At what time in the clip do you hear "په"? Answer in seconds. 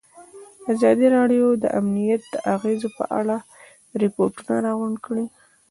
2.97-3.03